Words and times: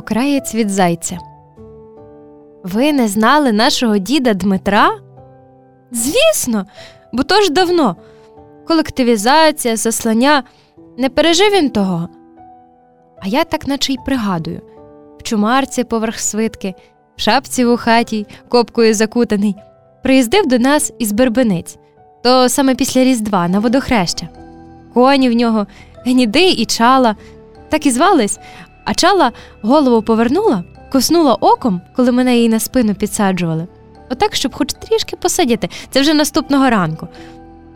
Окраєць 0.00 0.54
від 0.54 0.70
зайця. 0.70 1.18
Ви 2.64 2.92
не 2.92 3.08
знали 3.08 3.52
нашого 3.52 3.98
діда 3.98 4.34
Дмитра? 4.34 4.90
Звісно, 5.90 6.66
бо 7.12 7.22
то 7.22 7.40
ж 7.40 7.52
давно. 7.52 7.96
Колективізація, 8.66 9.76
заслання. 9.76 10.42
Не 10.98 11.08
пережив 11.08 11.52
він 11.52 11.70
того. 11.70 12.08
А 13.22 13.28
я 13.28 13.44
так 13.44 13.66
наче 13.66 13.92
й 13.92 13.98
пригадую 14.06 14.60
в 15.18 15.22
чумарці 15.22 15.84
поверх 15.84 16.18
свитки, 16.18 16.74
в 17.16 17.20
шапці 17.20 17.64
в 17.64 17.76
хаті, 17.76 18.26
копкою 18.48 18.94
закутаний, 18.94 19.54
приїздив 20.02 20.46
до 20.46 20.58
нас 20.58 20.92
із 20.98 21.12
Бербениць, 21.12 21.78
то 22.22 22.48
саме 22.48 22.74
після 22.74 23.04
Різдва 23.04 23.48
на 23.48 23.58
водохреща. 23.58 24.28
Коні 24.94 25.30
в 25.30 25.32
нього, 25.32 25.66
гніди 26.04 26.50
і 26.50 26.64
чала, 26.64 27.16
так 27.68 27.86
і 27.86 27.90
звались, 27.90 28.38
а 28.84 28.94
чала 28.94 29.32
голову 29.62 30.02
повернула, 30.02 30.64
коснула 30.92 31.34
оком, 31.34 31.80
коли 31.96 32.12
мене 32.12 32.36
її 32.36 32.48
на 32.48 32.60
спину 32.60 32.94
підсаджували. 32.94 33.66
Отак, 34.10 34.34
щоб 34.34 34.54
хоч 34.54 34.72
трішки 34.72 35.16
посидіти, 35.16 35.68
це 35.90 36.00
вже 36.00 36.14
наступного 36.14 36.70
ранку, 36.70 37.08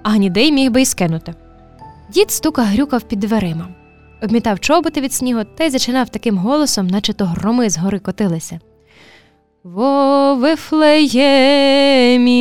а 0.03 0.11
гнідей 0.11 0.53
міг 0.53 0.71
би 0.71 0.83
й 0.83 0.85
скинути. 0.85 1.35
Дід 2.11 2.31
стука 2.31 2.63
грюкав 2.63 3.03
під 3.03 3.19
дверима, 3.19 3.69
обмітав 4.23 4.61
чоботи 4.61 5.01
від 5.01 5.13
снігу 5.13 5.41
та 5.45 5.65
й 5.65 5.71
зачинав 5.71 6.09
таким 6.09 6.39
голосом, 6.39 6.87
наче 6.87 7.13
то 7.13 7.25
громи 7.25 7.71
з 7.71 7.79
гори 7.79 7.99
котилися. 7.99 8.61
Во 9.65 10.35
Вифлеємі 10.35 11.27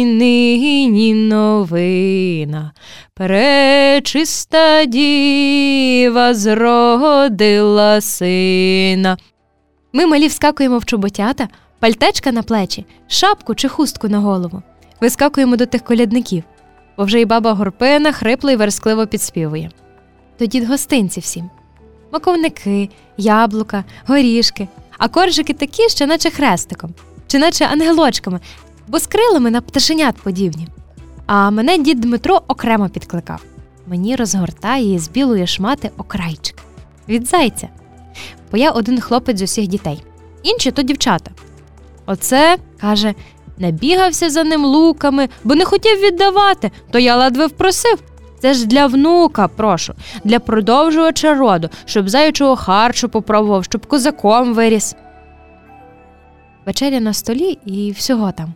нині 0.06 1.14
новина, 1.14 2.72
пречиста 3.14 4.86
діва 4.86 6.34
зродила 6.34 8.02
сина. 8.02 9.18
Ми 9.94 10.06
малі 10.06 10.28
вскакуємо 10.28 10.78
в 10.78 10.86
чоботята, 10.86 11.48
пальтечка 11.80 12.32
на 12.32 12.44
плечі, 12.44 12.86
шапку 13.08 13.56
чи 13.56 13.68
хустку 13.68 14.08
на 14.08 14.20
голову. 14.20 14.62
Вискакуємо 15.02 15.56
до 15.56 15.66
тих 15.66 15.84
колядників, 15.84 16.44
бо 16.98 17.04
вже 17.04 17.22
й 17.22 17.26
баба 17.26 17.54
горпина 17.54 18.12
хрипло 18.12 18.52
й 18.52 18.56
верескливо 18.56 19.08
підспівує. 19.08 19.72
Тоді 20.38 20.66
гостинці 20.66 21.20
всім 21.20 21.50
маковники, 22.12 22.90
яблука, 23.18 23.84
горішки, 24.08 24.68
а 24.98 25.08
коржики 25.08 25.54
такі, 25.54 25.90
що 25.90 26.08
наче 26.08 26.30
хрестиком 26.30 26.94
чи 27.34 27.40
наче 27.40 27.66
ангелочками, 27.66 28.40
бо 28.88 29.00
з 29.00 29.08
крилами 29.08 29.52
на 29.52 29.62
пташенят 29.62 30.16
подібні. 30.16 30.68
А 31.26 31.50
мене 31.50 31.78
дід 31.78 32.02
Дмитро 32.02 32.42
окремо 32.48 32.90
підкликав. 32.90 33.42
Мені 33.88 34.16
розгортає 34.16 35.00
з 35.00 35.10
білої 35.10 35.48
шмати 35.48 35.92
окрайчик 35.98 36.56
від 37.10 37.28
зайця. 37.28 37.70
Бо 38.52 38.58
я 38.58 38.72
один 38.72 39.02
хлопець 39.02 39.40
з 39.40 39.42
усіх 39.42 39.68
дітей, 39.68 40.04
інші 40.44 40.72
то 40.72 40.82
дівчата. 40.82 41.32
Оце, 42.06 42.58
каже, 42.82 43.14
не 43.58 43.72
бігався 43.72 44.30
за 44.30 44.44
ним 44.44 44.66
луками, 44.66 45.30
бо 45.44 45.56
не 45.56 45.66
хотів 45.66 46.00
віддавати, 46.00 46.72
то 46.92 47.00
я 47.00 47.16
ледве 47.16 47.48
впросив. 47.48 48.00
Це 48.40 48.54
ж 48.54 48.68
для 48.68 48.88
внука, 48.88 49.48
прошу, 49.48 49.94
для 50.24 50.40
продовжувача 50.40 51.34
роду, 51.34 51.70
щоб 51.86 52.10
заючого 52.10 52.56
харчу 52.56 53.10
попробував, 53.10 53.64
щоб 53.64 53.86
козаком 53.86 54.54
виріс 54.54 54.96
вечеря 56.66 57.00
на 57.00 57.14
столі 57.14 57.58
і 57.66 57.92
всього 57.92 58.32
там. 58.32 58.54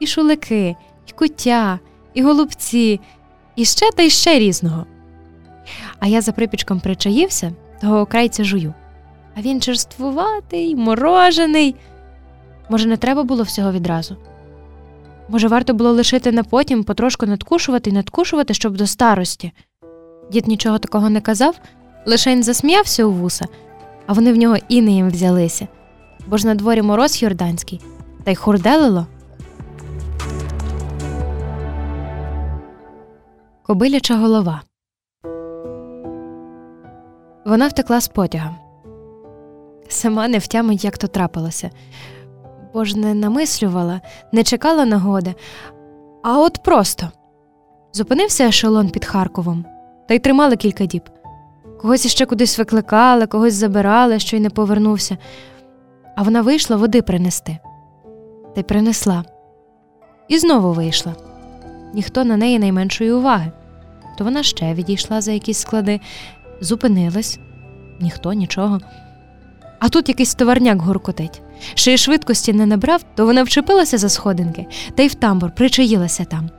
І 0.00 0.06
шулики, 0.06 0.76
і 1.06 1.12
куття, 1.12 1.78
і 2.14 2.22
голубці, 2.22 3.00
і 3.56 3.64
ще 3.64 3.90
та 3.96 4.02
й 4.02 4.10
ще 4.10 4.38
різного. 4.38 4.86
А 5.98 6.06
я 6.06 6.20
за 6.20 6.32
припічком 6.32 6.80
причаївся, 6.80 7.52
того 7.80 8.06
крайця 8.06 8.44
жую. 8.44 8.74
А 9.36 9.40
він 9.40 9.60
черствуватий, 9.60 10.76
морожений. 10.76 11.74
Може, 12.68 12.88
не 12.88 12.96
треба 12.96 13.22
було 13.22 13.42
всього 13.42 13.72
відразу? 13.72 14.16
Може, 15.28 15.48
варто 15.48 15.74
було 15.74 15.92
лишити 15.92 16.32
на 16.32 16.44
потім, 16.44 16.84
потрошку 16.84 17.26
надкушувати 17.26 17.90
і 17.90 17.92
надкушувати, 17.92 18.54
щоб 18.54 18.76
до 18.76 18.86
старості. 18.86 19.52
Дід 20.32 20.48
нічого 20.48 20.78
такого 20.78 21.10
не 21.10 21.20
казав, 21.20 21.60
лишень 22.06 22.42
засміявся 22.42 23.04
у 23.04 23.12
вуса, 23.12 23.46
а 24.06 24.12
вони 24.12 24.32
в 24.32 24.36
нього 24.36 24.56
інеєм 24.68 25.10
взялися 25.10 25.68
бо 26.26 26.36
ж 26.36 26.46
на 26.46 26.54
дворі 26.54 26.82
мороз 26.82 27.22
Йорданський, 27.22 27.80
та 28.24 28.30
й 28.30 28.34
хурделило. 28.34 29.06
Кобиляча 33.62 34.16
голова. 34.16 34.62
Вона 37.44 37.68
втекла 37.68 38.00
з 38.00 38.08
потяга. 38.08 38.56
Сама 39.88 40.28
не 40.28 40.38
втямить, 40.38 40.84
як 40.84 40.98
то 40.98 41.06
трапилося, 41.06 41.70
бо 42.74 42.84
ж 42.84 42.98
не 42.98 43.14
намислювала, 43.14 44.00
не 44.32 44.44
чекала 44.44 44.84
нагоди, 44.84 45.34
а 46.22 46.38
от 46.38 46.62
просто 46.62 47.08
зупинився 47.92 48.48
ешелон 48.48 48.90
під 48.90 49.04
Харковом, 49.04 49.64
та 50.08 50.14
й 50.14 50.18
тримали 50.18 50.56
кілька 50.56 50.86
діб. 50.86 51.02
Когось 51.80 52.04
іще 52.04 52.26
кудись 52.26 52.58
викликали, 52.58 53.26
когось 53.26 53.54
забирали, 53.54 54.18
що 54.18 54.36
й 54.36 54.40
не 54.40 54.50
повернувся 54.50 55.18
а 56.20 56.22
вона 56.22 56.42
вийшла 56.42 56.76
води 56.76 57.02
принести. 57.02 57.58
Та 58.54 58.60
й 58.60 58.64
принесла. 58.64 59.24
І 60.28 60.38
знову 60.38 60.72
вийшла. 60.72 61.14
Ніхто 61.94 62.24
на 62.24 62.36
неї 62.36 62.58
найменшої 62.58 63.12
уваги. 63.12 63.52
То 64.18 64.24
вона 64.24 64.42
ще 64.42 64.74
відійшла 64.74 65.20
за 65.20 65.32
якісь 65.32 65.58
склади, 65.58 66.00
зупинилась, 66.60 67.38
ніхто 68.00 68.32
нічого. 68.32 68.78
А 69.78 69.88
тут 69.88 70.08
якийсь 70.08 70.34
товарняк 70.34 70.82
гуркотить. 70.82 71.42
Ще 71.74 71.94
й 71.94 71.98
швидкості 71.98 72.52
не 72.52 72.66
набрав, 72.66 73.02
то 73.14 73.26
вона 73.26 73.42
вчепилася 73.42 73.98
за 73.98 74.08
сходинки 74.08 74.66
та 74.94 75.02
й 75.02 75.08
в 75.08 75.14
тамбур 75.14 75.50
причаїлася 75.54 76.24
там. 76.24 76.50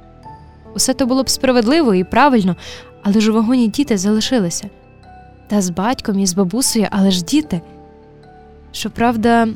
Усе 0.76 0.94
то 0.94 1.06
було 1.06 1.24
б 1.24 1.30
справедливо 1.30 1.94
і 1.94 2.04
правильно, 2.04 2.56
але 3.04 3.22
ж 3.22 3.32
у 3.32 3.34
вагоні 3.34 3.68
діти 3.68 3.98
залишилися. 3.98 4.70
Та 5.48 5.62
з 5.62 5.70
батьком 5.70 6.20
і 6.20 6.26
з 6.26 6.34
бабусею, 6.34 6.88
але 6.92 7.12
ж 7.12 7.24
діти. 7.24 7.62
Щоправда, 8.72 9.48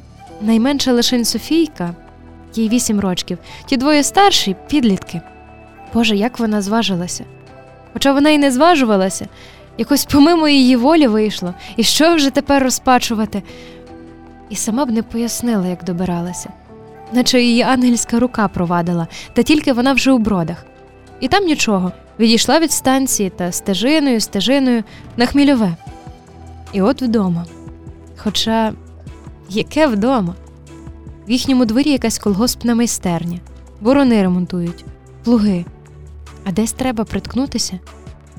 найменша 0.42 0.94
лишень 0.94 1.26
Софійка, 1.26 1.96
їй 2.56 2.70
вісім 2.70 3.00
рочків, 3.00 3.38
ті 3.66 3.78
двоє 3.78 4.04
старші 4.04 4.56
підлітки. 4.68 5.22
Боже, 5.94 6.16
як 6.16 6.40
вона 6.40 6.62
зважилася. 6.62 7.26
Хоча 7.94 8.14
вона 8.14 8.30
й 8.30 8.38
не 8.38 8.52
зважувалася, 8.52 9.28
якось 9.78 10.06
помимо 10.06 10.48
її 10.48 10.76
волі 10.76 11.08
вийшло, 11.08 11.54
і 11.76 11.84
що 11.84 12.16
вже 12.16 12.30
тепер 12.30 12.64
розпачувати? 12.64 13.44
І 14.50 14.56
сама 14.56 14.86
б 14.86 14.90
не 14.90 15.04
пояснила, 15.04 15.68
як 15.68 15.84
добиралася, 15.84 16.50
наче 17.14 17.42
її 17.42 17.62
ангельська 17.62 18.20
рука 18.20 18.48
провадила, 18.48 19.08
та 19.34 19.44
тільки 19.44 19.74
вона 19.74 19.94
вже 19.94 20.12
у 20.12 20.18
бродах. 20.18 20.66
І 21.20 21.28
там 21.28 21.46
нічого, 21.46 21.92
відійшла 22.20 22.60
від 22.60 22.72
станції 22.72 23.30
та 23.30 23.52
стежиною, 23.52 24.22
стежиною 24.22 24.84
на 25.18 25.26
хмільове. 25.26 25.76
І 26.74 26.82
от 26.82 27.02
вдома. 27.02 27.46
Хоча 28.18 28.74
Яке 29.50 29.88
вдома? 29.88 30.36
В 31.28 31.32
їхньому 31.32 31.66
дворі 31.66 31.92
якась 31.92 32.20
колгоспна 32.20 32.76
майстерня, 32.76 33.40
ворони 33.82 34.22
ремонтують, 34.22 34.86
плуги. 35.24 35.66
А 36.46 36.52
десь 36.52 36.72
треба 36.72 37.04
приткнутися, 37.04 37.80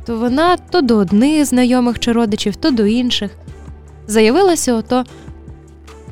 то 0.05 0.19
вона 0.19 0.57
то 0.57 0.81
до 0.81 0.97
одних 0.97 1.45
знайомих 1.45 1.99
чи 1.99 2.13
родичів, 2.13 2.57
то 2.57 2.71
до 2.71 2.87
інших. 2.87 3.31
Заявилася, 4.07 4.75
ото 4.75 5.05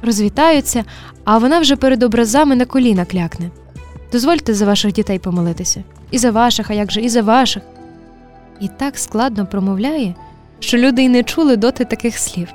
розвітаються, 0.02 0.84
а 1.24 1.38
вона 1.38 1.58
вже 1.58 1.76
перед 1.76 2.02
образами 2.02 2.56
на 2.56 2.64
коліна 2.64 3.04
клякне. 3.04 3.50
Дозвольте 4.12 4.54
за 4.54 4.66
ваших 4.66 4.92
дітей 4.92 5.18
помолитися. 5.18 5.84
І 6.10 6.18
за 6.18 6.30
ваших, 6.30 6.70
а 6.70 6.74
як 6.74 6.92
же, 6.92 7.00
і 7.00 7.08
за 7.08 7.22
ваших. 7.22 7.62
І 8.60 8.68
так 8.68 8.98
складно 8.98 9.46
промовляє, 9.46 10.14
що 10.60 10.78
люди 10.78 11.02
й 11.02 11.08
не 11.08 11.22
чули 11.22 11.56
доти 11.56 11.84
таких 11.84 12.18
слів. 12.18 12.48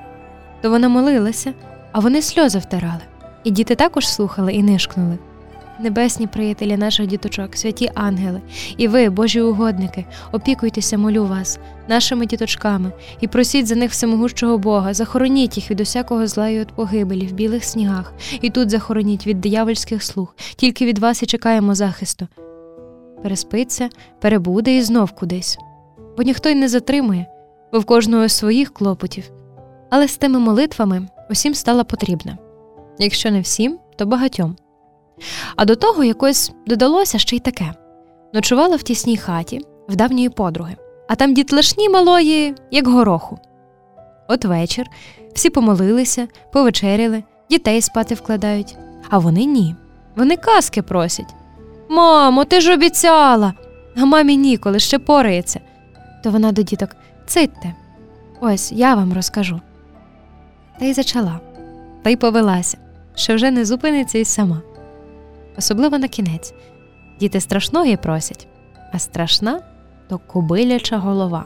То 0.61 0.69
вона 0.69 0.89
молилася 0.89 1.53
а 1.91 2.00
вони 2.00 2.21
сльози 2.21 2.59
втирали. 2.59 3.01
І 3.44 3.51
діти 3.51 3.75
також 3.75 4.07
слухали 4.07 4.53
і 4.53 4.63
нишкнули. 4.63 5.18
Небесні 5.80 6.27
приятелі 6.27 6.77
наших 6.77 7.07
діточок, 7.07 7.56
святі 7.56 7.91
ангели, 7.95 8.41
і 8.77 8.88
ви, 8.88 9.09
Божі 9.09 9.41
угодники, 9.41 10.06
опікуйтеся, 10.31 10.97
молю 10.97 11.25
вас, 11.25 11.59
нашими 11.88 12.25
діточками, 12.25 12.91
і 13.21 13.27
просіть 13.27 13.68
за 13.68 13.75
них 13.75 13.91
всемогущого 13.91 14.57
Бога, 14.57 14.94
захороніть 14.94 15.57
їх 15.57 15.71
від 15.71 15.81
усякого 15.81 16.27
зла 16.27 16.50
і 16.50 16.59
від 16.59 16.68
погибелі 16.68 17.27
в 17.27 17.31
білих 17.31 17.63
снігах, 17.63 18.13
і 18.41 18.50
тут 18.50 18.69
захороніть 18.69 19.27
від 19.27 19.41
диявольських 19.41 20.03
слуг, 20.03 20.36
тільки 20.56 20.86
від 20.86 20.97
вас 20.97 21.24
і 21.24 21.25
чекаємо 21.25 21.75
захисту. 21.75 22.27
Переспиться, 23.24 23.89
перебуде 24.21 24.77
і 24.77 24.81
знов 24.81 25.12
кудись, 25.12 25.57
бо 26.18 26.24
ніхто 26.24 26.50
й 26.50 26.56
не 26.56 26.68
затримує, 26.68 27.25
бо 27.74 27.80
в 27.80 27.86
кожного 27.86 28.30
своїх 28.30 28.74
клопотів. 28.74 29.31
Але 29.89 30.07
з 30.07 30.18
тими 30.18 30.39
молитвами 30.39 31.07
усім 31.29 31.53
стала 31.55 31.83
потрібна. 31.83 32.37
Якщо 32.99 33.31
не 33.31 33.41
всім, 33.41 33.79
то 33.95 34.05
багатьом. 34.05 34.55
А 35.55 35.65
до 35.65 35.75
того 35.75 36.03
якось 36.03 36.51
додалося 36.67 37.19
ще 37.19 37.35
й 37.35 37.39
таке 37.39 37.73
ночувала 38.33 38.75
в 38.75 38.83
тісній 38.83 39.17
хаті 39.17 39.61
в 39.87 39.95
давньої 39.95 40.29
подруги, 40.29 40.75
а 41.09 41.15
там 41.15 41.33
дітлашні 41.33 41.89
малої, 41.89 42.55
як 42.71 42.87
гороху. 42.87 43.39
От 44.27 44.45
вечір 44.45 44.85
всі 45.33 45.49
помолилися, 45.49 46.27
повечеряли, 46.53 47.23
дітей 47.49 47.81
спати 47.81 48.15
вкладають, 48.15 48.77
а 49.09 49.17
вони 49.17 49.45
ні. 49.45 49.75
Вони 50.15 50.37
казки 50.37 50.81
просять. 50.81 51.35
Мамо, 51.89 52.45
ти 52.45 52.61
ж 52.61 52.73
обіцяла, 52.73 53.53
а 53.97 54.05
мамі 54.05 54.37
ніколи 54.37 54.79
ще 54.79 54.99
порається. 54.99 55.59
То 56.23 56.31
вона 56.31 56.51
до 56.51 56.61
діток 56.61 56.89
цитьте. 57.27 57.73
Ось 58.41 58.71
я 58.71 58.95
вам 58.95 59.13
розкажу. 59.13 59.61
Та 60.79 60.85
й 60.85 60.93
зачала, 60.93 61.39
та 62.03 62.09
й 62.09 62.15
повелася, 62.15 62.77
що 63.15 63.35
вже 63.35 63.51
не 63.51 63.65
зупиниться 63.65 64.17
й 64.17 64.25
сама. 64.25 64.61
Особливо 65.57 65.97
на 65.97 66.07
кінець. 66.07 66.53
Діти 67.19 67.41
страшної 67.41 67.97
просять, 67.97 68.47
а 68.93 68.99
страшна 68.99 69.61
то 70.09 70.17
кобиляча 70.17 70.97
голова. 70.97 71.45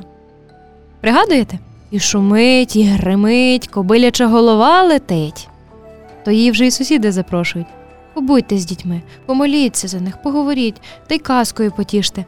Пригадуєте? 1.01 1.59
І 1.91 1.99
шумить, 1.99 2.75
і 2.75 2.83
гримить, 2.83 3.67
кобиляча 3.67 4.27
голова 4.27 4.83
летить. 4.83 5.49
То 6.25 6.31
її 6.31 6.51
вже 6.51 6.67
й 6.67 6.71
сусіди 6.71 7.11
запрошують. 7.11 7.67
Побудьте 8.13 8.57
з 8.57 8.65
дітьми, 8.65 9.01
помоліться 9.25 9.87
за 9.87 9.99
них, 9.99 10.21
поговоріть 10.21 10.81
та 11.07 11.15
й 11.15 11.19
казкою 11.19 11.71
потіште. 11.71 12.25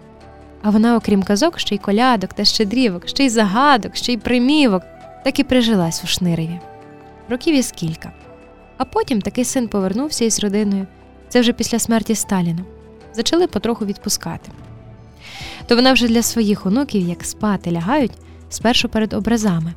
А 0.62 0.70
вона, 0.70 0.96
окрім 0.96 1.24
казок, 1.24 1.60
ще 1.60 1.76
й 1.76 1.78
колядок 1.78 2.34
та 2.34 2.46
щедрівок, 2.46 3.08
ще 3.08 3.26
й 3.26 3.30
загадок, 3.30 3.96
ще 3.96 4.14
й 4.14 4.18
примівок, 4.18 4.84
так 5.24 5.40
і 5.40 5.44
прижилась 5.44 6.04
у 6.04 6.08
шниреві. 6.08 6.60
Років 7.30 7.56
із 7.56 7.72
кілька. 7.72 8.12
А 8.78 8.86
потім 8.86 9.22
такий 9.22 9.46
син 9.46 9.68
повернувся 9.68 10.26
із 10.26 10.40
родиною. 10.40 10.88
Це 11.30 11.42
вже 11.42 11.54
після 11.54 11.80
смерті 11.80 12.16
Сталіна. 12.16 12.66
Зачали 13.14 13.48
потроху 13.48 13.86
відпускати. 13.86 14.52
То 15.68 15.76
вона 15.76 15.94
вже 15.94 16.08
для 16.08 16.22
своїх 16.22 16.66
онуків, 16.66 17.10
як 17.10 17.24
спати 17.24 17.72
лягають, 17.72 18.12
спершу 18.50 18.90
перед 18.90 19.14
образами. 19.14 19.74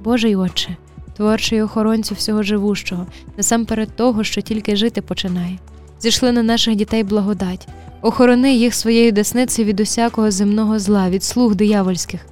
Божий 0.00 0.36
Отче, 0.36 0.76
творчий 1.16 1.62
охоронцю 1.62 2.14
всього 2.14 2.42
живущого, 2.42 3.06
насамперед 3.36 3.96
того, 3.96 4.24
що 4.24 4.40
тільки 4.40 4.76
жити 4.76 5.02
починає. 5.02 5.58
Зійшли 6.00 6.32
на 6.32 6.42
наших 6.42 6.74
дітей 6.74 7.04
благодать, 7.04 7.68
охорони 8.02 8.54
їх 8.54 8.74
своєю 8.74 9.12
десницею 9.12 9.68
від 9.68 9.80
усякого 9.80 10.30
земного 10.30 10.78
зла, 10.78 11.10
від 11.10 11.24
слуг 11.24 11.54
диявольських. 11.54 12.26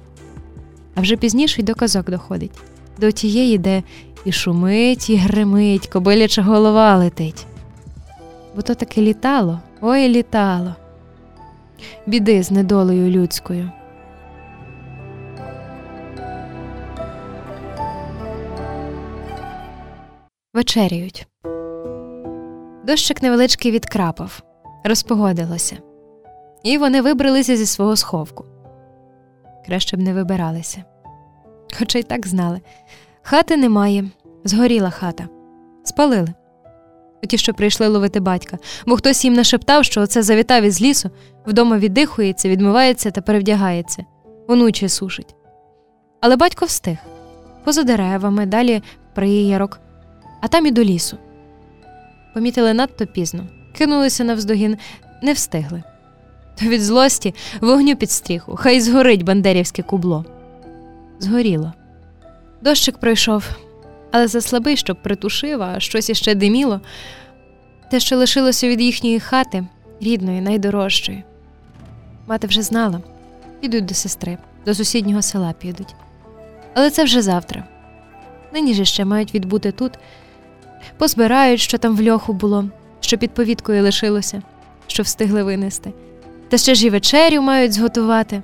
А 0.95 1.01
вже 1.01 1.15
пізніше 1.15 1.61
й 1.61 1.63
до 1.63 1.75
казок 1.75 2.09
доходить, 2.09 2.51
до 2.97 3.11
тієї, 3.11 3.57
де 3.57 3.83
і 4.25 4.31
шумить, 4.31 5.09
і 5.09 5.15
гримить, 5.15 5.87
кобиляча 5.87 6.41
голова 6.41 6.97
летить. 6.97 7.45
Бо 8.55 8.61
то 8.61 8.75
таки 8.75 9.01
літало, 9.01 9.59
ой 9.81 10.09
літало. 10.09 10.75
Біди 12.05 12.43
з 12.43 12.51
недолею 12.51 13.11
людською. 13.11 13.71
Вечеряють. 20.53 21.27
Дощик 22.83 23.21
невеличкий 23.21 23.71
відкрапав, 23.71 24.43
розпогодилося, 24.83 25.77
і 26.63 26.77
вони 26.77 27.01
вибралися 27.01 27.57
зі 27.57 27.65
свого 27.65 27.95
сховку. 27.95 28.45
Краще 29.65 29.97
б 29.97 29.99
не 29.99 30.13
вибиралися. 30.13 30.83
Хоча 31.77 31.99
й 31.99 32.03
так 32.03 32.27
знали 32.27 32.61
хати 33.23 33.57
немає, 33.57 34.09
згоріла 34.43 34.89
хата, 34.89 35.27
спалили. 35.83 36.33
Ті, 37.27 37.37
що 37.37 37.53
прийшли 37.53 37.87
ловити 37.87 38.19
батька, 38.19 38.57
бо 38.85 38.95
хтось 38.95 39.25
їм 39.25 39.33
нашептав, 39.33 39.85
що 39.85 40.01
оце 40.01 40.23
завітав 40.23 40.63
із 40.63 40.81
лісу, 40.81 41.09
вдома 41.47 41.77
віддихується, 41.77 42.49
відмивається 42.49 43.11
та 43.11 43.21
перевдягається, 43.21 44.05
онучі 44.47 44.89
сушить. 44.89 45.35
Але 46.21 46.35
батько 46.35 46.65
встиг 46.65 46.97
поза 47.63 47.83
деревами, 47.83 48.45
далі 48.45 48.81
приярок, 49.13 49.79
а 50.41 50.47
там 50.47 50.65
і 50.65 50.71
до 50.71 50.83
лісу. 50.83 51.17
Помітили 52.33 52.73
надто 52.73 53.07
пізно, 53.07 53.47
кинулися 53.77 54.23
навздогін, 54.23 54.77
не 55.21 55.33
встигли. 55.33 55.83
То 56.59 56.65
від 56.65 56.81
злості 56.81 57.35
вогню 57.61 57.95
під 57.95 58.11
стріху, 58.11 58.55
хай 58.55 58.81
згорить 58.81 59.23
бандерівське 59.23 59.83
кубло. 59.83 60.25
Згоріло. 61.19 61.73
Дощик 62.61 62.97
пройшов, 62.97 63.49
але 64.11 64.27
заслабий, 64.27 64.77
щоб 64.77 65.03
притушив, 65.03 65.61
а 65.61 65.79
щось 65.79 66.09
іще 66.09 66.35
диміло. 66.35 66.81
Те, 67.91 67.99
що 67.99 68.17
лишилося 68.17 68.67
від 68.67 68.81
їхньої 68.81 69.19
хати, 69.19 69.63
рідної, 70.01 70.41
найдорожчої. 70.41 71.23
Мати 72.27 72.47
вже 72.47 72.61
знала 72.61 73.01
підуть 73.61 73.85
до 73.85 73.93
сестри, 73.93 74.37
до 74.65 74.75
сусіднього 74.75 75.21
села 75.21 75.53
підуть. 75.59 75.95
Але 76.73 76.89
це 76.89 77.03
вже 77.03 77.21
завтра. 77.21 77.63
Нині 78.53 78.73
ж 78.73 78.85
ще 78.85 79.05
мають 79.05 79.33
відбути 79.33 79.71
тут, 79.71 79.91
позбирають, 80.97 81.59
що 81.59 81.77
там 81.77 81.95
в 81.95 82.09
льоху 82.09 82.33
було, 82.33 82.65
що 82.99 83.17
під 83.17 83.31
повіткою 83.31 83.83
лишилося, 83.83 84.41
що 84.87 85.03
встигли 85.03 85.43
винести. 85.43 85.93
Та 86.49 86.57
ще 86.57 86.75
ж 86.75 86.87
і 86.87 86.89
вечерю 86.89 87.41
мають 87.41 87.73
зготувати. 87.73 88.41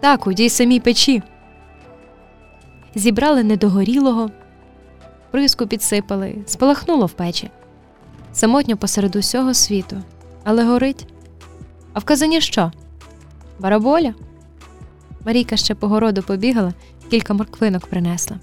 Так, 0.00 0.26
у 0.26 0.34
тій 0.34 0.48
самій 0.48 0.80
печі. 0.80 1.22
Зібрали 2.94 3.42
недогорілого, 3.42 4.30
приску 5.30 5.66
підсипали, 5.66 6.34
спалахнуло 6.46 7.06
в 7.06 7.12
печі. 7.12 7.50
Самотньо 8.32 8.76
посеред 8.76 9.16
усього 9.16 9.54
світу, 9.54 10.02
але 10.44 10.64
горить. 10.64 11.06
А 11.92 11.98
в 11.98 12.04
казані 12.04 12.40
що? 12.40 12.72
Бараболя? 13.58 14.14
Марійка 15.26 15.56
ще 15.56 15.74
по 15.74 15.88
городу 15.88 16.22
побігала, 16.22 16.72
кілька 17.10 17.34
морквинок 17.34 17.86
принесла. 17.86 18.36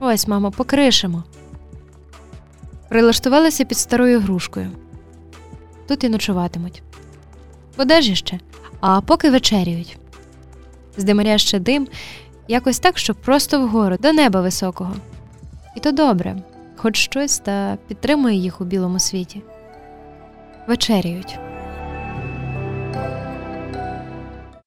Ось, 0.00 0.28
мамо, 0.28 0.50
покришимо. 0.50 1.24
Прилаштувалися 2.88 3.64
під 3.64 3.78
старою 3.78 4.20
грушкою. 4.20 4.70
Тут 5.88 6.04
і 6.04 6.08
ночуватимуть. 6.08 6.82
Вода 7.76 8.00
ж 8.00 8.12
іще, 8.12 8.40
а 8.80 9.00
поки 9.00 9.30
вечеряють. 9.30 9.98
З 10.96 11.04
димаря 11.04 11.38
ще 11.38 11.58
дим, 11.58 11.88
якось 12.48 12.78
так, 12.78 12.98
щоб 12.98 13.16
просто 13.16 13.60
вгору, 13.60 13.96
до 13.96 14.12
неба 14.12 14.40
високого. 14.40 14.94
І 15.76 15.80
то 15.80 15.92
добре, 15.92 16.36
хоч 16.76 16.96
щось 16.96 17.38
та 17.38 17.78
підтримує 17.88 18.36
їх 18.36 18.60
у 18.60 18.64
білому 18.64 18.98
світі. 18.98 19.42
Вечеряють. 20.68 21.38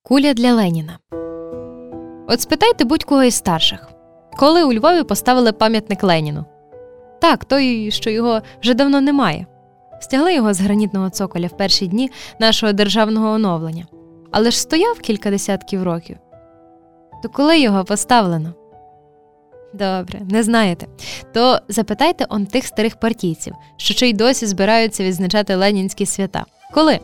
Куля 0.04 0.34
для 0.34 0.54
Леніна. 0.54 1.00
От 2.28 2.42
спитайте 2.42 2.86
будь-кого 2.86 3.24
із 3.24 3.36
старших, 3.36 3.90
коли 4.38 4.64
у 4.64 4.74
Львові 4.74 5.04
поставили 5.04 5.52
пам'ятник 5.52 6.04
Леніну. 6.04 6.46
Так, 7.22 7.46
той, 7.46 7.92
що 7.92 8.10
його 8.10 8.42
вже 8.62 8.74
давно 8.74 9.02
немає. 9.02 9.46
Стягли 10.00 10.34
його 10.34 10.54
з 10.54 10.62
гранітного 10.62 11.10
цоколя 11.10 11.48
в 11.48 11.58
перші 11.58 11.88
дні 11.88 12.12
нашого 12.40 12.74
державного 12.74 13.30
оновлення, 13.30 13.86
але 14.32 14.52
ж 14.52 14.62
стояв 14.62 15.00
кілька 15.00 15.30
десятків 15.30 15.84
років. 15.84 16.18
То 17.26 17.30
коли 17.30 17.60
його 17.60 17.84
поставлено? 17.84 18.54
Добре, 19.74 20.22
не 20.30 20.44
знаєте. 20.44 20.88
То 21.34 21.60
запитайте 21.68 22.26
он 22.30 22.46
тих 22.46 22.66
старих 22.66 22.96
партійців, 22.96 23.54
що 23.78 23.94
чи 23.94 24.10
й 24.10 24.14
досі 24.14 24.46
збираються 24.46 25.04
відзначати 25.04 25.56
ленінські 25.56 26.06
свята. 26.06 26.46
Коли? 26.74 27.00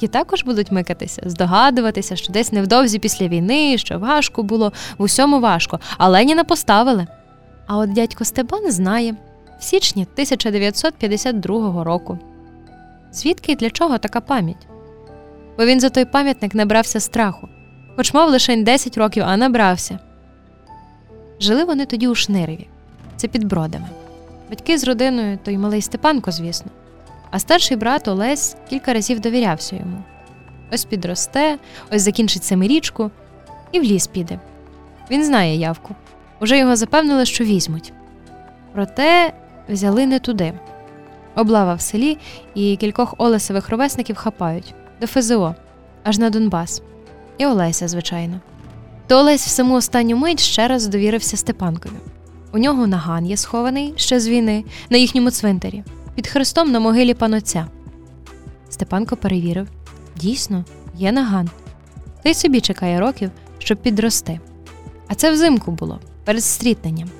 І 0.00 0.08
також 0.08 0.44
будуть 0.44 0.72
микатися, 0.72 1.22
здогадуватися, 1.26 2.16
що 2.16 2.32
десь 2.32 2.52
невдовзі 2.52 2.98
після 2.98 3.28
війни, 3.28 3.78
що 3.78 3.98
важко 3.98 4.42
було, 4.42 4.72
в 4.98 5.02
усьому 5.02 5.40
важко, 5.40 5.80
а 5.98 6.08
Леніна 6.08 6.44
поставили. 6.44 7.06
А 7.66 7.76
от 7.78 7.92
дядько 7.92 8.24
Степан 8.24 8.70
знає 8.70 9.14
в 9.60 9.64
січні 9.64 10.02
1952 10.02 11.84
року. 11.84 12.18
Звідки 13.12 13.52
і 13.52 13.56
для 13.56 13.70
чого 13.70 13.98
така 13.98 14.20
пам'ять? 14.20 14.66
Бо 15.58 15.64
він 15.64 15.80
за 15.80 15.90
той 15.90 16.04
пам'ятник 16.04 16.54
набрався 16.54 17.00
страху, 17.00 17.48
хоч 17.96 18.14
мав 18.14 18.30
лише 18.30 18.56
10 18.56 18.98
років, 18.98 19.24
а 19.26 19.36
набрався. 19.36 19.98
Жили 21.40 21.64
вони 21.64 21.86
тоді 21.86 22.08
у 22.08 22.14
Шниреві, 22.14 22.68
це 23.16 23.28
під 23.28 23.44
бродами. 23.44 23.88
Батьки 24.50 24.78
з 24.78 24.84
родиною, 24.84 25.38
то 25.44 25.50
й 25.50 25.58
малий 25.58 25.82
Степанко, 25.82 26.30
звісно, 26.30 26.70
а 27.30 27.38
старший 27.38 27.76
брат 27.76 28.08
Олесь 28.08 28.56
кілька 28.70 28.94
разів 28.94 29.20
довірявся 29.20 29.76
йому. 29.76 30.02
Ось 30.72 30.84
підросте, 30.84 31.58
ось 31.92 32.02
закінчить 32.02 32.44
семирічку 32.44 33.10
і 33.72 33.80
в 33.80 33.82
ліс 33.82 34.06
піде. 34.06 34.38
Він 35.10 35.24
знає 35.24 35.56
явку. 35.56 35.94
Уже 36.40 36.58
його 36.58 36.76
запевнили, 36.76 37.24
що 37.24 37.44
візьмуть. 37.44 37.92
Проте 38.72 39.32
взяли 39.68 40.06
не 40.06 40.18
туди. 40.18 40.52
Облава 41.36 41.74
в 41.74 41.80
селі 41.80 42.18
і 42.54 42.76
кількох 42.76 43.14
Олесових 43.18 43.68
ровесників 43.68 44.16
хапають 44.16 44.74
до 45.00 45.06
ФЗО, 45.06 45.54
аж 46.04 46.18
на 46.18 46.30
Донбас. 46.30 46.82
І 47.38 47.46
Олеся, 47.46 47.88
звичайно. 47.88 48.40
То 49.06 49.18
Олесь 49.18 49.46
в 49.46 49.50
саму 49.50 49.74
останню 49.74 50.16
мить 50.16 50.40
ще 50.40 50.68
раз 50.68 50.86
довірився 50.86 51.36
Степанкові. 51.36 51.92
У 52.52 52.58
нього 52.58 52.86
наган 52.86 53.26
є 53.26 53.36
схований 53.36 53.94
ще 53.96 54.20
з 54.20 54.28
війни 54.28 54.64
на 54.90 54.98
їхньому 54.98 55.30
цвинтарі, 55.30 55.84
під 56.14 56.26
хрестом 56.26 56.72
на 56.72 56.80
могилі 56.80 57.14
панотця. 57.14 57.66
Степанко 58.70 59.16
перевірив 59.16 59.68
дійсно, 60.16 60.64
є 60.96 61.12
наган. 61.12 61.50
Та 62.22 62.30
й 62.30 62.34
собі 62.34 62.60
чекає 62.60 63.00
років, 63.00 63.30
щоб 63.58 63.78
підрости. 63.78 64.40
А 65.08 65.14
це 65.14 65.32
взимку 65.32 65.70
було, 65.70 66.00
перед 66.24 66.44
стрітненням. 66.44 67.10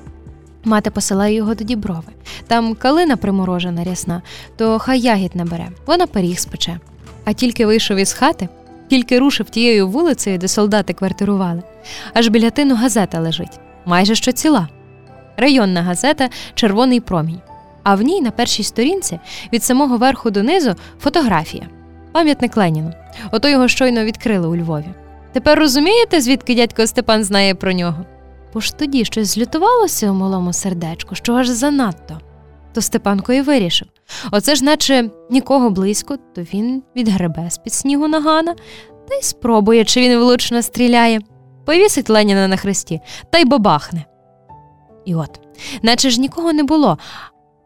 Мати 0.65 0.91
посилає 0.91 1.35
його 1.35 1.55
до 1.55 1.65
діброви, 1.65 2.13
Там 2.47 2.75
калина 2.75 3.17
приморожена 3.17 3.85
рясна, 3.85 4.23
то 4.57 4.79
хай 4.79 5.01
ягід 5.01 5.37
набере, 5.37 5.69
вона 5.87 6.07
пиріг 6.07 6.39
спече. 6.39 6.81
А 7.25 7.33
тільки 7.33 7.67
вийшов 7.67 7.97
із 7.97 8.13
хати, 8.13 8.49
тільки 8.93 9.19
рушив 9.19 9.51
тією 9.51 9.89
вулицею, 9.89 10.39
де 10.39 10.49
солдати 10.49 10.93
квартирували, 10.93 11.63
аж 12.15 12.29
біля 12.29 12.51
тину 12.51 12.75
газета 12.75 13.21
лежить, 13.21 13.61
майже 13.85 14.15
що 14.15 14.33
ціла. 14.33 14.69
Районна 15.37 15.83
газета 15.83 16.29
Червоний 16.55 17.01
промінь. 17.01 17.41
А 17.83 17.95
в 17.95 18.03
ній 18.03 18.21
на 18.21 18.31
першій 18.31 18.63
сторінці 18.63 19.21
від 19.53 19.65
самого 19.65 19.97
верху 19.97 20.31
донизу 20.31 20.75
фотографія. 21.01 21.69
Пам'ятник 22.13 22.57
Леніну. 22.57 22.93
Ото 23.31 23.49
його 23.49 23.69
щойно 23.69 24.05
відкрили 24.05 24.49
у 24.49 24.57
Львові. 24.57 24.89
Тепер 25.33 25.59
розумієте, 25.59 26.21
звідки 26.21 26.55
дядько 26.55 26.87
Степан 26.87 27.25
знає 27.25 27.55
про 27.55 27.73
нього? 27.73 28.05
Бо 28.55 28.61
ж 28.61 28.77
тоді 28.77 29.05
щось 29.05 29.29
злютувалося 29.29 30.11
у 30.11 30.15
малому 30.15 30.53
сердечку, 30.53 31.15
що 31.15 31.33
аж 31.33 31.49
занадто. 31.49 32.21
То 32.73 32.81
Степанко 32.81 33.33
і 33.33 33.41
вирішив. 33.41 33.89
Оце 34.31 34.55
ж, 34.55 34.65
наче 34.65 35.11
нікого 35.31 35.71
близько, 35.71 36.17
то 36.35 36.43
він 36.43 36.83
відгребе 36.97 37.51
з 37.51 37.59
під 37.59 37.73
снігу 37.73 38.09
нагана 38.09 38.55
та 39.09 39.15
й 39.15 39.23
спробує, 39.23 39.85
чи 39.85 40.01
він 40.01 40.19
влучно 40.19 40.63
стріляє, 40.63 41.21
повісить 41.65 42.11
Леніна 42.11 42.49
на 42.49 42.57
хресті 42.57 43.01
та 43.31 43.39
й 43.39 43.45
бабахне. 43.45 44.05
І 45.05 45.15
от, 45.15 45.41
наче 45.83 46.11
ж 46.11 46.21
нікого 46.21 46.53
не 46.53 46.63
було, 46.63 46.99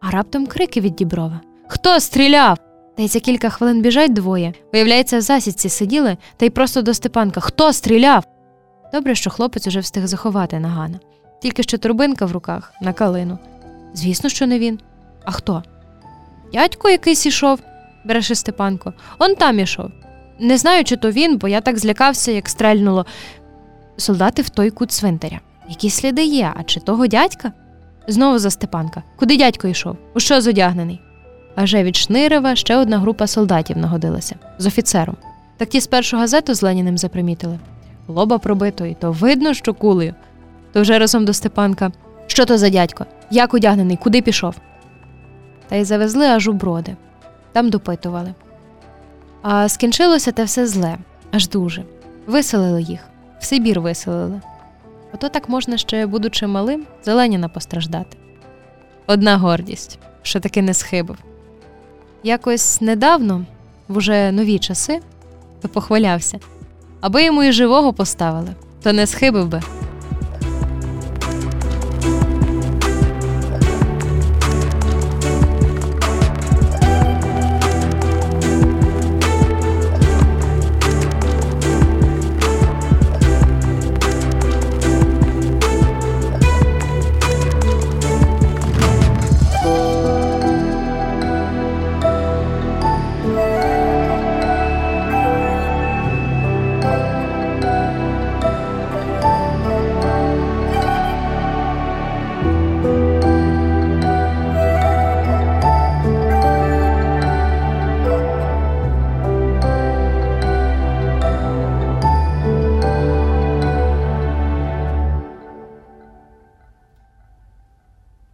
а 0.01 0.11
раптом 0.11 0.47
крики 0.47 0.81
від 0.81 0.95
Діброва 0.95 1.41
Хто 1.67 1.99
стріляв? 1.99 2.57
Та 2.97 3.03
й 3.03 3.07
за 3.07 3.19
кілька 3.19 3.49
хвилин 3.49 3.81
біжать 3.81 4.13
двоє. 4.13 4.53
Виявляється, 4.73 5.17
в 5.17 5.21
засідці 5.21 5.69
сиділи, 5.69 6.17
та 6.37 6.45
й 6.45 6.49
просто 6.49 6.81
до 6.81 6.93
Степанка 6.93 7.39
Хто 7.39 7.73
стріляв? 7.73 8.23
Добре, 8.93 9.15
що 9.15 9.29
хлопець 9.29 9.67
уже 9.67 9.79
встиг 9.79 10.07
заховати 10.07 10.59
нагана. 10.59 10.99
Тільки 11.41 11.63
що 11.63 11.77
турбинка 11.77 12.25
в 12.25 12.31
руках 12.31 12.73
на 12.81 12.93
калину. 12.93 13.37
Звісно, 13.93 14.29
що 14.29 14.47
не 14.47 14.59
він. 14.59 14.79
А 15.27 15.31
хто? 15.31 15.63
Дядько 16.53 16.89
якийсь 16.89 17.25
ішов, 17.25 17.59
бреше 18.05 18.35
Степанко. 18.35 18.93
Он 19.19 19.35
там 19.35 19.59
ішов. 19.59 19.91
Не 20.39 20.57
знаю, 20.57 20.83
чи 20.83 20.95
то 20.95 21.11
він, 21.11 21.37
бо 21.37 21.47
я 21.47 21.61
так 21.61 21.77
злякався, 21.79 22.31
як 22.31 22.49
стрельнуло. 22.49 23.05
Солдати 23.97 24.41
в 24.41 24.49
той 24.49 24.69
кут 24.69 24.91
цвинтаря. 24.91 25.39
Які 25.69 25.89
сліди 25.89 26.25
є, 26.25 26.53
а 26.55 26.63
чи 26.63 26.79
того 26.79 27.07
дядька? 27.07 27.51
Знову 28.07 28.39
за 28.39 28.49
Степанка. 28.49 29.03
Куди 29.15 29.37
дядько 29.37 29.67
йшов? 29.67 29.97
У 30.13 30.19
що 30.19 30.41
зодягнений? 30.41 31.01
Аже 31.55 31.83
від 31.83 31.95
Шнирова 31.95 32.55
ще 32.55 32.77
одна 32.77 32.99
група 32.99 33.27
солдатів 33.27 33.77
нагодилася 33.77 34.35
з 34.57 34.65
офіцером. 34.65 35.17
Так 35.57 35.69
ті 35.69 35.81
спершу 35.81 36.17
газету 36.17 36.53
з 36.53 36.61
Леніним 36.61 36.97
запримітили. 36.97 37.59
Лоба 38.07 38.37
пробито, 38.37 38.85
і 38.85 38.93
то 38.93 39.11
видно, 39.11 39.53
що 39.53 39.73
кулею. 39.73 40.15
То 40.73 40.81
вже 40.81 40.99
разом 40.99 41.25
до 41.25 41.33
Степанка. 41.33 41.91
Що 42.27 42.45
то 42.45 42.57
за 42.57 42.69
дядько? 42.69 43.05
Як 43.31 43.53
одягнений, 43.53 43.97
куди 43.97 44.21
пішов? 44.21 44.55
Та 45.69 45.75
й 45.75 45.83
завезли 45.83 46.25
аж 46.25 46.47
у 46.47 46.53
броди. 46.53 46.95
Там 47.51 47.69
допитували. 47.69 48.33
А 49.41 49.69
скінчилося 49.69 50.31
те 50.31 50.43
все 50.43 50.67
зле, 50.67 50.97
аж 51.31 51.49
дуже. 51.49 51.83
Виселили 52.27 52.81
їх, 52.81 52.99
в 53.39 53.45
Сибір 53.45 53.79
виселили. 53.79 54.41
Ото 55.13 55.29
так 55.29 55.49
можна 55.49 55.77
ще, 55.77 56.05
будучи 56.05 56.47
малим, 56.47 56.85
за 57.03 57.13
Леніна 57.13 57.49
постраждати. 57.49 58.17
Одна 59.07 59.37
гордість, 59.37 59.99
що 60.21 60.39
таки 60.39 60.61
не 60.61 60.73
схибив. 60.73 61.17
Якось 62.23 62.81
недавно, 62.81 63.45
в 63.87 63.97
уже 63.97 64.31
нові 64.31 64.59
часи, 64.59 64.99
то 65.61 65.69
похвалявся, 65.69 66.39
аби 67.01 67.23
йому 67.23 67.43
і 67.43 67.51
живого 67.51 67.93
поставили, 67.93 68.49
то 68.83 68.93
не 68.93 69.07
схибив 69.07 69.47
би. 69.47 69.61